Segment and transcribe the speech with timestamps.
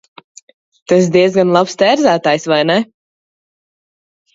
[0.87, 2.83] Tu esi diezgan labs tērzētājs, vai ne?